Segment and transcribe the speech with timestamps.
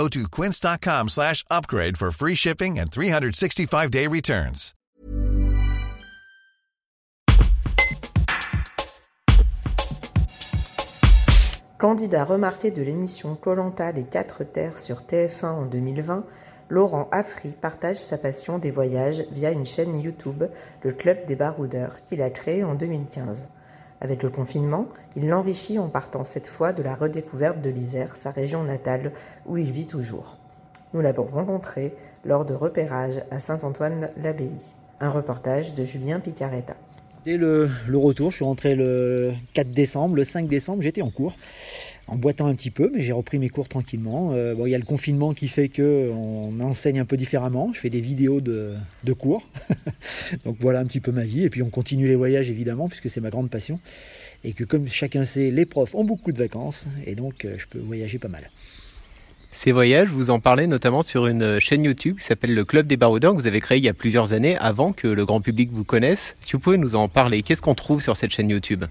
[0.00, 4.72] Go to quince.com slash upgrade for free shipping and 365-day returns.
[11.78, 16.24] Candidat remarqué de l'émission Colanta Les Quatre Terres sur TF1 en 2020,
[16.70, 20.44] Laurent Affry partage sa passion des voyages via une chaîne YouTube,
[20.82, 23.50] le Club des Baroudeurs, qu'il a créé en 2015.
[24.00, 28.30] Avec le confinement, il l'enrichit en partant cette fois de la redécouverte de l'Isère, sa
[28.30, 29.12] région natale,
[29.46, 30.38] où il vit toujours.
[30.94, 34.74] Nous l'avons rencontré lors de repérage à Saint-Antoine-l'Abbaye.
[35.00, 36.76] Un reportage de Julien Picaretta.
[37.26, 41.34] Dès le, retour, je suis rentré le 4 décembre, le 5 décembre, j'étais en cours,
[42.10, 44.32] en boitant un petit peu, mais j'ai repris mes cours tranquillement.
[44.32, 47.70] Euh, bon, il y a le confinement qui fait qu'on enseigne un peu différemment.
[47.72, 48.74] Je fais des vidéos de,
[49.16, 49.46] cours,
[50.44, 51.44] donc voilà un petit peu ma vie.
[51.44, 53.78] Et puis on continue les voyages évidemment, puisque c'est ma grande passion.
[54.42, 57.66] Et que comme chacun sait, les profs ont beaucoup de vacances, et donc euh, je
[57.66, 58.50] peux voyager pas mal.
[59.52, 62.96] Ces voyages, vous en parlez notamment sur une chaîne YouTube qui s'appelle le Club des
[62.96, 65.70] Baroudeurs que vous avez créé il y a plusieurs années avant que le grand public
[65.70, 66.34] vous connaisse.
[66.40, 68.84] Si vous pouvez nous en parler, qu'est-ce qu'on trouve sur cette chaîne YouTube?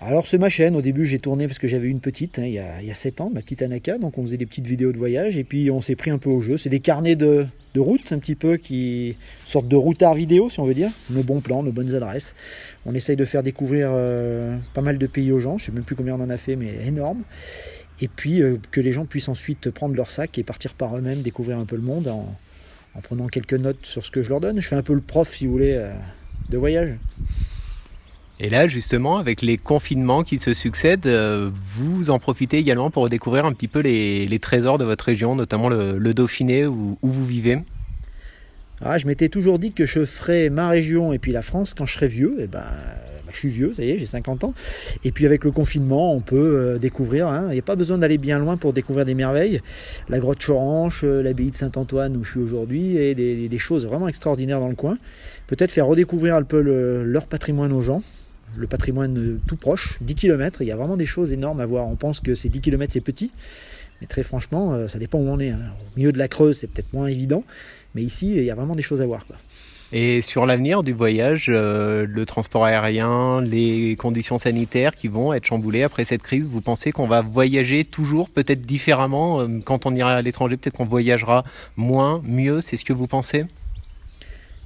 [0.00, 2.52] Alors c'est ma chaîne, au début j'ai tourné parce que j'avais une petite, hein, il,
[2.52, 4.98] y a, il, 7 ans, ma petite Anaka, donc on faisait des petites vidéos de
[4.98, 6.56] voyage et puis on s'est pris un peu au jeu.
[6.56, 10.64] C'est des carnets de, route un petit peu, qui sortent de routard vidéo si on
[10.64, 12.34] veut dire, nos bons plans, nos bonnes adresses.
[12.86, 15.84] On essaye de faire découvrir euh, pas mal de pays aux gens, je sais même
[15.84, 17.22] plus combien on en a fait mais énorme
[18.00, 21.22] et puis euh, que les gens puissent ensuite prendre leur sac et partir par eux-mêmes,
[21.22, 22.26] découvrir un peu le monde en,
[23.02, 24.60] prenant quelques notes sur ce que je leur donne.
[24.60, 25.92] Je fais un peu le prof, si vous voulez, euh,
[26.48, 26.96] de voyage.
[28.42, 33.10] Et là, justement, avec les confinements qui se succèdent, euh, vous en profitez également pour
[33.10, 37.58] découvrir un petit peu les, trésors de votre région, notamment le, Dauphiné où, vous vivez.
[38.80, 41.84] Ah, je m'étais toujours dit que je ferais ma région et puis la France quand
[41.84, 42.36] je serais vieux.
[42.40, 42.64] Et ben,
[43.30, 44.54] je suis vieux, ça y est, j'ai 50 ans.
[45.04, 47.28] Et puis avec le confinement, on peut euh, découvrir.
[47.28, 47.48] Hein.
[47.50, 49.60] Il n'y a pas besoin d'aller bien loin pour découvrir des merveilles.
[50.08, 54.08] La grotte Choranche, euh, l'abbaye de Saint-Antoine où je suis aujourd'hui, et des, choses vraiment
[54.08, 54.96] extraordinaires dans le coin.
[55.46, 58.02] Peut-être faire redécouvrir un peu leur patrimoine aux gens.
[58.56, 61.86] Le patrimoine tout proche, 10 km, il y a vraiment des choses énormes à voir.
[61.86, 63.30] On pense que ces 10 km c'est petit,
[64.00, 65.50] mais très franchement, euh, ça dépend où on est.
[65.50, 65.60] Hein.
[65.94, 67.44] Au milieu de la Creuse, c'est peut-être moins évident,
[67.94, 69.24] mais ici, il y a vraiment des choses à voir.
[69.92, 75.44] Et sur l'avenir du voyage, euh, le transport aérien, les conditions sanitaires qui vont être
[75.44, 79.94] chamboulées après cette crise, vous pensez qu'on va voyager toujours peut-être différemment euh, quand on
[79.96, 81.44] ira à l'étranger Peut-être qu'on voyagera
[81.76, 83.46] moins, mieux C'est ce que vous pensez?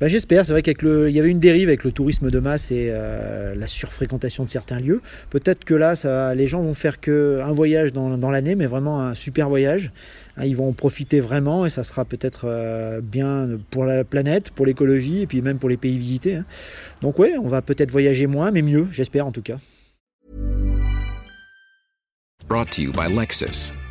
[0.00, 0.46] Bah, J'espère.
[0.46, 3.66] C'est vrai qu'il y avait une dérive avec le tourisme de masse et euh, la
[3.66, 5.00] surfréquentation de certains lieux.
[5.30, 9.00] Peut-être que là, ça, les gens vont faire qu'un voyage dans, dans l'année, mais vraiment
[9.02, 9.92] un super voyage.
[10.36, 14.50] Hein, ils vont en profiter vraiment et ça sera peut-être euh, bien pour la planète,
[14.50, 16.36] pour l'écologie et puis même pour les pays visités.
[16.36, 16.44] Hein.
[17.02, 19.58] Donc ouais, on va peut-être voyager moins, mais mieux, j'espère en tout cas.
[22.48, 23.74] Brought to you by Lexus.